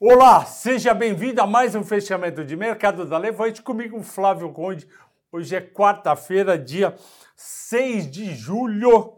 Olá, 0.00 0.44
seja 0.44 0.94
bem-vindo 0.94 1.42
a 1.42 1.46
mais 1.46 1.74
um 1.74 1.82
fechamento 1.82 2.44
de 2.44 2.54
mercado 2.54 3.04
da 3.04 3.18
Levante 3.18 3.60
comigo, 3.60 4.00
Flávio 4.00 4.52
Conde. 4.52 4.86
Hoje 5.32 5.56
é 5.56 5.60
quarta-feira, 5.60 6.56
dia 6.56 6.94
6 7.34 8.08
de 8.08 8.32
julho, 8.32 9.14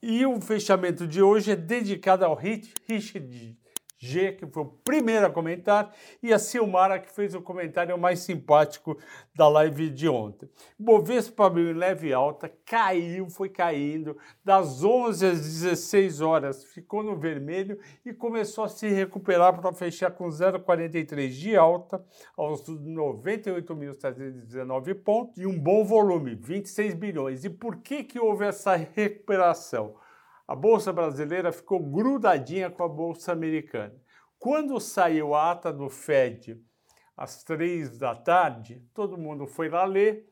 e 0.00 0.24
o 0.24 0.40
fechamento 0.40 1.04
de 1.04 1.20
hoje 1.20 1.50
é 1.50 1.56
dedicado 1.56 2.24
ao 2.24 2.36
Richard 2.36 3.58
G, 4.02 4.32
que 4.32 4.46
foi 4.46 4.62
o 4.62 4.66
primeiro 4.66 5.26
a 5.26 5.30
comentar, 5.30 5.94
e 6.22 6.32
a 6.32 6.38
Silmara, 6.38 6.98
que 6.98 7.12
fez 7.12 7.34
o 7.34 7.42
comentário 7.42 7.98
mais 7.98 8.20
simpático 8.20 8.96
da 9.34 9.46
live 9.46 9.90
de 9.90 10.08
ontem. 10.08 10.48
Bovespa 10.78 11.44
abriu 11.46 11.70
em 11.70 11.74
leve 11.74 12.10
alta, 12.10 12.50
caiu, 12.64 13.28
foi 13.28 13.50
caindo, 13.50 14.16
das 14.42 14.82
11 14.82 15.26
às 15.26 15.40
16 15.40 16.22
horas 16.22 16.64
ficou 16.64 17.02
no 17.02 17.14
vermelho 17.14 17.78
e 18.02 18.14
começou 18.14 18.64
a 18.64 18.68
se 18.68 18.88
recuperar 18.88 19.60
para 19.60 19.70
fechar 19.74 20.12
com 20.12 20.28
0,43 20.28 21.28
de 21.28 21.54
alta, 21.54 22.02
aos 22.34 22.66
98.719 22.66 24.94
pontos, 24.94 25.36
e 25.36 25.46
um 25.46 25.58
bom 25.58 25.84
volume, 25.84 26.34
26 26.34 26.94
bilhões. 26.94 27.44
E 27.44 27.50
por 27.50 27.76
que, 27.76 28.02
que 28.02 28.18
houve 28.18 28.46
essa 28.46 28.74
recuperação? 28.76 29.94
A 30.50 30.54
bolsa 30.56 30.92
brasileira 30.92 31.52
ficou 31.52 31.78
grudadinha 31.78 32.68
com 32.68 32.82
a 32.82 32.88
bolsa 32.88 33.30
americana. 33.30 33.94
Quando 34.36 34.80
saiu 34.80 35.32
a 35.32 35.52
ata 35.52 35.72
do 35.72 35.88
Fed 35.88 36.60
às 37.16 37.44
três 37.44 37.96
da 37.96 38.16
tarde, 38.16 38.82
todo 38.92 39.16
mundo 39.16 39.46
foi 39.46 39.68
lá 39.68 39.84
ler 39.84 40.28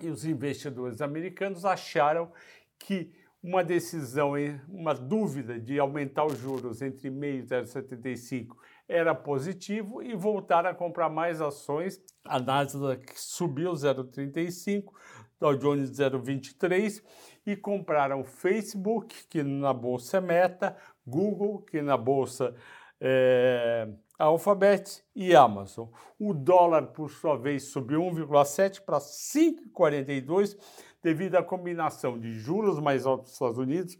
e 0.00 0.08
os 0.08 0.24
investidores 0.24 1.00
americanos 1.00 1.64
acharam 1.64 2.30
que 2.78 3.12
uma 3.42 3.64
decisão, 3.64 4.34
uma 4.68 4.94
dúvida 4.94 5.58
de 5.58 5.80
aumentar 5.80 6.26
os 6.26 6.38
juros 6.38 6.80
entre 6.80 7.10
meio 7.10 7.40
e 7.40 7.42
0,75 7.42 8.54
era 8.86 9.16
positivo 9.16 10.00
e 10.00 10.14
voltaram 10.14 10.70
a 10.70 10.74
comprar 10.74 11.08
mais 11.08 11.40
ações. 11.40 12.00
A 12.24 12.38
Nasdaq 12.38 13.04
subiu 13.16 13.72
0,35, 13.72 14.92
Dow 15.40 15.56
Jones 15.56 15.90
0,23 15.90 17.02
e 17.46 17.56
compraram 17.56 18.22
Facebook, 18.22 19.26
que 19.28 19.42
na 19.42 19.72
bolsa 19.72 20.18
é 20.18 20.20
Meta, 20.20 20.76
Google, 21.06 21.62
que 21.62 21.80
na 21.80 21.96
bolsa 21.96 22.54
é 23.00 23.88
Alphabet 24.18 25.02
e 25.16 25.34
Amazon. 25.34 25.88
O 26.18 26.34
dólar, 26.34 26.88
por 26.88 27.10
sua 27.10 27.36
vez, 27.36 27.64
subiu 27.64 28.02
1,7 28.02 28.82
para 28.82 28.98
5,42 28.98 30.58
devido 31.02 31.36
à 31.36 31.42
combinação 31.42 32.18
de 32.18 32.32
juros 32.34 32.78
mais 32.78 33.06
altos 33.06 33.30
dos 33.30 33.32
Estados 33.32 33.58
Unidos 33.58 33.98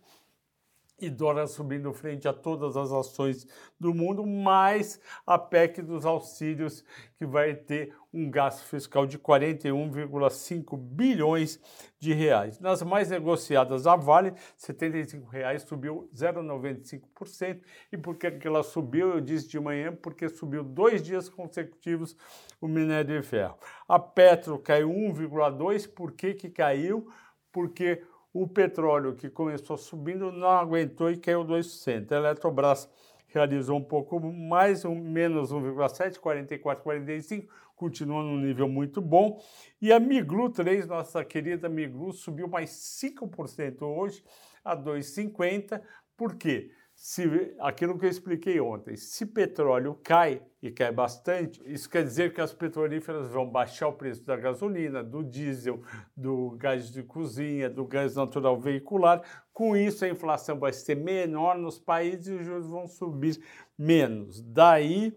e 1.00 1.10
dólar 1.10 1.46
subindo 1.46 1.92
frente 1.92 2.28
a 2.28 2.32
todas 2.32 2.76
as 2.76 2.92
ações 2.92 3.46
do 3.78 3.94
mundo, 3.94 4.26
mais 4.26 5.00
a 5.26 5.38
PEC 5.38 5.82
dos 5.82 6.04
auxílios, 6.04 6.84
que 7.16 7.26
vai 7.26 7.54
ter 7.54 7.94
um 8.12 8.30
gasto 8.30 8.64
fiscal 8.64 9.06
de 9.06 9.18
41,5 9.18 10.76
bilhões 10.76 11.60
de 11.98 12.12
reais. 12.12 12.58
Nas 12.58 12.82
mais 12.82 13.10
negociadas, 13.10 13.86
a 13.86 13.94
Vale, 13.96 14.34
75 14.56 15.28
reais, 15.28 15.62
subiu 15.62 16.08
0,95%. 16.14 17.60
E 17.92 17.96
por 17.96 18.16
que 18.16 18.26
ela 18.44 18.62
subiu? 18.62 19.10
Eu 19.10 19.20
disse 19.20 19.48
de 19.48 19.60
manhã, 19.60 19.94
porque 19.94 20.28
subiu 20.28 20.64
dois 20.64 21.02
dias 21.02 21.28
consecutivos 21.28 22.16
o 22.60 22.66
minério 22.66 23.20
de 23.20 23.26
ferro. 23.26 23.56
A 23.88 23.98
Petro 23.98 24.58
caiu 24.58 24.88
1,2%. 24.90 25.88
Por 25.94 26.12
que, 26.12 26.34
que 26.34 26.50
caiu? 26.50 27.08
Porque 27.52 28.02
o 28.32 28.46
petróleo, 28.46 29.14
que 29.14 29.28
começou 29.28 29.76
subindo, 29.76 30.30
não 30.30 30.48
aguentou 30.48 31.10
e 31.10 31.16
caiu 31.16 31.44
2%. 31.44 32.12
A 32.12 32.16
Eletrobras 32.16 32.88
realizou 33.28 33.78
um 33.78 33.84
pouco 33.84 34.20
mais, 34.20 34.84
um, 34.84 34.94
menos 34.94 35.52
1,7, 35.52 36.18
44, 36.18 36.82
45, 36.82 37.52
continua 37.74 38.22
num 38.22 38.38
nível 38.38 38.68
muito 38.68 39.00
bom. 39.00 39.40
E 39.80 39.92
a 39.92 39.98
Miglu 39.98 40.50
3, 40.50 40.86
nossa 40.86 41.24
querida 41.24 41.68
Miglu, 41.68 42.12
subiu 42.12 42.48
mais 42.48 42.70
5% 42.70 43.82
hoje, 43.82 44.22
a 44.64 44.76
2,50. 44.76 45.80
Por 46.16 46.36
quê? 46.36 46.70
Se 47.02 47.56
aquilo 47.60 47.98
que 47.98 48.04
eu 48.04 48.10
expliquei 48.10 48.60
ontem, 48.60 48.94
se 48.94 49.24
petróleo 49.24 49.98
cai 50.04 50.42
e 50.62 50.70
cai 50.70 50.92
bastante, 50.92 51.58
isso 51.64 51.88
quer 51.88 52.04
dizer 52.04 52.34
que 52.34 52.42
as 52.42 52.52
petrolíferas 52.52 53.30
vão 53.30 53.48
baixar 53.48 53.88
o 53.88 53.94
preço 53.94 54.22
da 54.22 54.36
gasolina, 54.36 55.02
do 55.02 55.24
diesel, 55.24 55.80
do 56.14 56.50
gás 56.58 56.92
de 56.92 57.02
cozinha, 57.02 57.70
do 57.70 57.86
gás 57.86 58.16
natural 58.16 58.60
veicular. 58.60 59.22
Com 59.50 59.74
isso, 59.74 60.04
a 60.04 60.10
inflação 60.10 60.58
vai 60.58 60.74
ser 60.74 60.94
menor 60.94 61.56
nos 61.56 61.78
países 61.78 62.26
e 62.26 62.32
os 62.34 62.44
juros 62.44 62.66
vão 62.68 62.86
subir 62.86 63.42
menos. 63.78 64.42
Daí, 64.42 65.16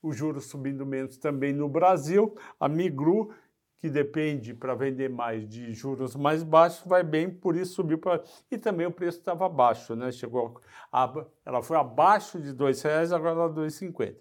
os 0.00 0.16
juros 0.16 0.46
subindo 0.46 0.86
menos 0.86 1.18
também 1.18 1.52
no 1.52 1.68
Brasil, 1.68 2.36
a 2.60 2.68
Migru 2.68 3.34
que 3.78 3.90
depende 3.90 4.54
para 4.54 4.74
vender 4.74 5.08
mais 5.10 5.48
de 5.48 5.72
juros 5.72 6.16
mais 6.16 6.42
baixos, 6.42 6.86
vai 6.86 7.02
bem, 7.02 7.30
por 7.30 7.56
isso 7.56 7.74
subiu 7.74 7.98
para. 7.98 8.22
E 8.50 8.56
também 8.56 8.86
o 8.86 8.90
preço 8.90 9.18
estava 9.18 9.48
baixo, 9.48 9.94
né? 9.94 10.10
Chegou 10.10 10.60
a... 10.92 11.26
ela 11.44 11.62
foi 11.62 11.76
abaixo 11.76 12.40
de 12.40 12.50
R$ 12.50 12.72
reais, 12.82 13.12
agora 13.12 13.48
está 13.48 13.60
R$ 13.60 13.68
2,50. 13.68 14.16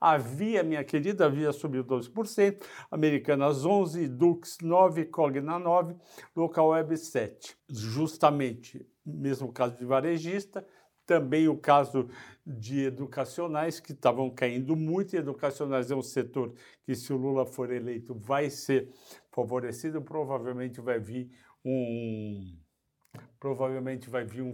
A 0.00 0.16
Via, 0.16 0.62
minha 0.62 0.84
querida, 0.84 1.26
a 1.26 1.28
Via 1.28 1.52
subiu 1.52 1.84
12%, 1.84 2.62
Americanas 2.90 3.64
11%, 3.64 4.08
Dux 4.08 4.58
9%, 4.62 5.10
Cogna 5.10 5.58
9%, 5.58 5.96
Local 6.34 6.68
Web 6.68 6.94
7%. 6.94 7.56
Justamente, 7.68 8.86
mesmo 9.04 9.52
caso 9.52 9.76
de 9.76 9.84
varejista, 9.84 10.66
também 11.06 11.48
o 11.48 11.56
caso 11.56 12.08
de 12.46 12.84
educacionais 12.84 13.80
que 13.80 13.92
estavam 13.92 14.30
caindo 14.30 14.76
muito, 14.76 15.14
e 15.14 15.18
educacionais 15.18 15.90
é 15.90 15.96
um 15.96 16.02
setor 16.02 16.52
que, 16.84 16.94
se 16.94 17.12
o 17.12 17.16
Lula 17.16 17.46
for 17.46 17.70
eleito, 17.72 18.14
vai 18.14 18.50
ser 18.50 18.90
favorecido, 19.30 20.02
provavelmente 20.02 20.80
vai 20.80 20.98
vir 20.98 21.30
um 21.64 22.58
provavelmente 23.38 24.10
vai 24.10 24.24
vir 24.24 24.42
um, 24.42 24.52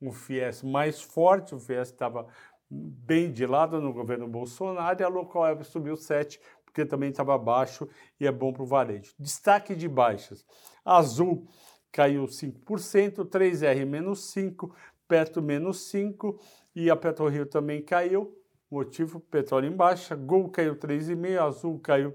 um 0.00 0.12
FIES 0.12 0.62
mais 0.62 1.00
forte, 1.00 1.54
o 1.54 1.60
FIES 1.60 1.88
estava 1.88 2.26
bem 2.70 3.32
de 3.32 3.46
lado 3.46 3.80
no 3.80 3.92
governo 3.92 4.28
Bolsonaro 4.28 5.00
e 5.00 5.04
a 5.04 5.08
Local 5.08 5.42
Web 5.42 5.64
subiu 5.64 5.96
7, 5.96 6.40
porque 6.64 6.84
também 6.86 7.10
estava 7.10 7.36
baixo 7.36 7.88
e 8.18 8.26
é 8.26 8.32
bom 8.32 8.52
para 8.52 8.62
o 8.62 8.66
varejo. 8.66 9.12
Destaque 9.18 9.74
de 9.74 9.88
baixas. 9.88 10.46
Azul 10.84 11.48
caiu 11.92 12.24
5%, 12.24 13.26
3R 13.26 13.84
menos 13.84 14.32
5%, 14.32 14.70
Petro 15.10 15.42
menos 15.42 15.88
5 15.90 16.38
e 16.72 16.88
a 16.88 16.94
PetroRio 16.94 17.44
também 17.44 17.82
caiu. 17.82 18.32
Motivo, 18.70 19.18
petróleo 19.18 19.66
em 19.66 19.76
baixa. 19.76 20.14
Gol 20.14 20.48
caiu 20.50 20.76
3,5, 20.76 21.36
Azul 21.36 21.80
caiu, 21.80 22.14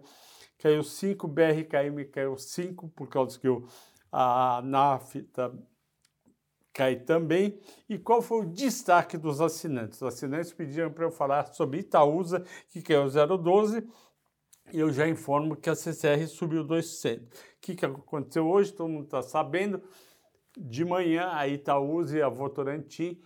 caiu 0.57 0.81
5, 0.81 1.27
BRKM 1.27 2.05
caiu 2.09 2.37
5, 2.37 2.87
por 2.95 3.09
causa 3.09 3.37
que 3.37 3.49
o, 3.49 3.67
a 4.09 4.61
NAFTA 4.63 5.53
cai 6.73 6.95
também. 6.95 7.59
E 7.89 7.97
qual 7.97 8.21
foi 8.21 8.45
o 8.45 8.49
destaque 8.49 9.17
dos 9.17 9.41
assinantes? 9.41 10.01
Os 10.01 10.07
assinantes 10.07 10.53
pediram 10.53 10.89
para 10.89 11.03
eu 11.03 11.11
falar 11.11 11.53
sobre 11.53 11.79
Itaúsa, 11.79 12.45
que 12.69 12.81
caiu 12.81 13.07
0,12, 13.07 13.85
e 14.71 14.79
eu 14.79 14.89
já 14.89 15.05
informo 15.05 15.57
que 15.57 15.69
a 15.69 15.75
CCR 15.75 16.25
subiu 16.29 16.63
2%. 16.63 17.23
O 17.23 17.27
que, 17.59 17.75
que 17.75 17.85
aconteceu 17.85 18.47
hoje? 18.47 18.71
Todo 18.71 18.87
mundo 18.87 19.03
está 19.03 19.21
sabendo. 19.21 19.83
De 20.57 20.85
manhã, 20.85 21.31
a 21.33 21.45
Itaúsa 21.47 22.17
e 22.17 22.21
a 22.21 22.29
Votorantim 22.29 23.21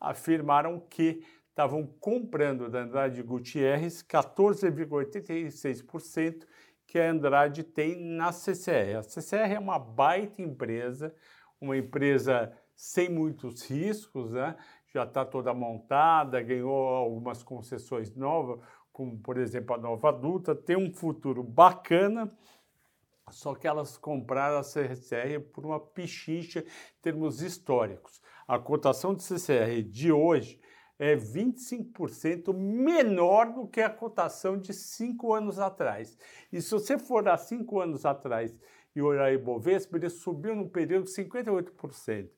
afirmaram 0.00 0.80
que 0.80 1.22
estavam 1.50 1.86
comprando 1.86 2.70
da 2.70 2.80
Andrade 2.80 3.22
Gutierrez 3.22 4.02
14,86% 4.02 6.46
que 6.86 6.98
a 6.98 7.10
Andrade 7.10 7.62
tem 7.62 7.94
na 7.96 8.32
CCR. 8.32 8.96
A 8.98 9.02
CCR 9.02 9.52
é 9.54 9.58
uma 9.58 9.78
baita 9.78 10.40
empresa, 10.40 11.14
uma 11.60 11.76
empresa 11.76 12.50
sem 12.74 13.10
muitos 13.10 13.62
riscos, 13.64 14.32
né? 14.32 14.56
já 14.92 15.04
está 15.04 15.24
toda 15.24 15.54
montada, 15.54 16.42
ganhou 16.42 16.74
algumas 16.74 17.42
concessões 17.42 18.14
novas, 18.14 18.60
como 18.92 19.18
por 19.18 19.38
exemplo 19.38 19.74
a 19.74 19.78
Nova 19.78 20.08
Adulta, 20.08 20.54
tem 20.54 20.76
um 20.76 20.92
futuro 20.92 21.42
bacana 21.42 22.30
só 23.30 23.54
que 23.54 23.66
elas 23.66 23.96
compraram 23.96 24.58
a 24.58 24.62
CCR 24.62 25.40
por 25.52 25.64
uma 25.64 25.80
pichincha 25.80 26.60
em 26.60 27.02
termos 27.02 27.42
históricos. 27.42 28.20
A 28.46 28.58
cotação 28.58 29.14
de 29.14 29.22
CCR 29.22 29.82
de 29.82 30.12
hoje 30.12 30.60
é 30.98 31.16
25% 31.16 32.52
menor 32.52 33.52
do 33.54 33.66
que 33.66 33.80
a 33.80 33.88
cotação 33.88 34.58
de 34.58 34.74
cinco 34.74 35.32
anos 35.32 35.58
atrás. 35.58 36.18
E 36.52 36.60
se 36.60 36.70
você 36.70 36.98
for 36.98 37.26
há 37.26 37.38
cinco 37.38 37.80
anos 37.80 38.04
atrás 38.04 38.54
e 38.94 39.00
olhar 39.00 39.24
a 39.24 39.32
Ibovespa, 39.32 39.96
ele 39.96 40.10
subiu 40.10 40.54
no 40.54 40.68
período 40.68 41.06
58%. 41.06 42.28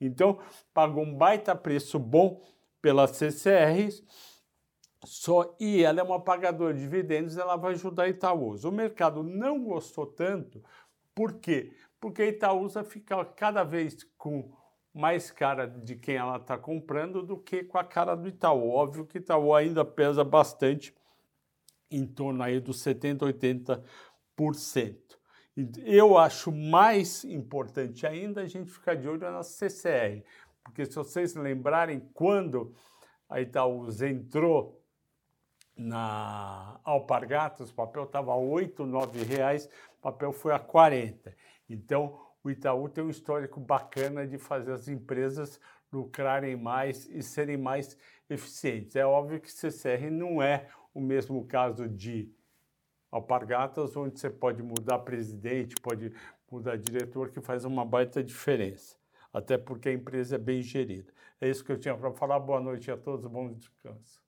Então, 0.00 0.40
pagou 0.74 1.04
um 1.04 1.14
baita 1.14 1.54
preço 1.54 1.98
bom 1.98 2.42
pelas 2.82 3.12
CCRs, 3.12 4.02
só 5.04 5.54
e 5.60 5.82
ela 5.82 6.00
é 6.00 6.02
uma 6.02 6.20
pagadora 6.20 6.74
de 6.74 6.80
dividendos, 6.80 7.36
ela 7.36 7.56
vai 7.56 7.72
ajudar 7.72 8.04
a 8.04 8.08
Itaúsa. 8.08 8.68
O 8.68 8.72
mercado 8.72 9.22
não 9.22 9.62
gostou 9.62 10.06
tanto, 10.06 10.62
por 11.14 11.34
quê? 11.34 11.72
Porque 12.00 12.22
a 12.22 12.26
Itaúsa 12.26 12.84
fica 12.84 13.24
cada 13.24 13.64
vez 13.64 14.04
com 14.16 14.52
mais 14.94 15.30
cara 15.30 15.66
de 15.66 15.96
quem 15.96 16.16
ela 16.16 16.36
está 16.36 16.56
comprando 16.56 17.22
do 17.22 17.36
que 17.36 17.64
com 17.64 17.78
a 17.78 17.84
cara 17.84 18.14
do 18.14 18.28
Itaú. 18.28 18.70
Óbvio 18.70 19.06
que 19.06 19.18
Itaú 19.18 19.54
ainda 19.54 19.84
pesa 19.84 20.24
bastante, 20.24 20.94
em 21.90 22.06
torno 22.06 22.42
aí 22.42 22.60
dos 22.60 22.80
70, 22.80 23.24
80%. 23.24 24.98
Eu 25.84 26.16
acho 26.16 26.52
mais 26.52 27.24
importante 27.24 28.06
ainda 28.06 28.42
a 28.42 28.46
gente 28.46 28.70
ficar 28.70 28.94
de 28.94 29.08
olho 29.08 29.20
na 29.20 29.42
CCR, 29.42 30.22
porque 30.62 30.84
se 30.84 30.94
vocês 30.94 31.34
lembrarem, 31.34 32.00
quando 32.12 32.74
a 33.28 33.40
Itaúsa 33.40 34.08
entrou 34.08 34.80
na 35.78 36.80
Alpargatas, 36.82 37.70
o 37.70 37.74
papel 37.74 38.02
estava 38.02 38.32
a 38.32 38.36
R$ 38.36 38.42
8, 38.42 38.84
R$ 38.84 39.22
reais, 39.24 39.70
o 39.98 40.02
papel 40.02 40.32
foi 40.32 40.52
a 40.52 40.58
40. 40.58 41.34
Então, 41.70 42.18
o 42.42 42.50
Itaú 42.50 42.88
tem 42.88 43.04
um 43.04 43.10
histórico 43.10 43.60
bacana 43.60 44.26
de 44.26 44.38
fazer 44.38 44.72
as 44.72 44.88
empresas 44.88 45.60
lucrarem 45.92 46.56
mais 46.56 47.06
e 47.06 47.22
serem 47.22 47.56
mais 47.56 47.96
eficientes. 48.28 48.96
É 48.96 49.06
óbvio 49.06 49.40
que 49.40 49.50
CCR 49.50 50.10
não 50.10 50.42
é 50.42 50.68
o 50.92 51.00
mesmo 51.00 51.46
caso 51.46 51.88
de 51.88 52.30
Alpargatas, 53.10 53.96
onde 53.96 54.20
você 54.20 54.28
pode 54.28 54.62
mudar 54.62 54.98
presidente, 54.98 55.76
pode 55.80 56.12
mudar 56.50 56.76
diretor, 56.76 57.30
que 57.30 57.40
faz 57.40 57.64
uma 57.64 57.84
baita 57.84 58.22
diferença. 58.22 58.96
Até 59.32 59.56
porque 59.56 59.88
a 59.88 59.92
empresa 59.92 60.34
é 60.34 60.38
bem 60.38 60.60
gerida. 60.60 61.12
É 61.40 61.48
isso 61.48 61.64
que 61.64 61.72
eu 61.72 61.78
tinha 61.78 61.96
para 61.96 62.12
falar. 62.12 62.38
Boa 62.40 62.60
noite 62.60 62.90
a 62.90 62.96
todos, 62.96 63.26
bom 63.26 63.52
descanso. 63.52 64.27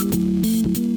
thank 0.00 0.78
you 0.78 0.87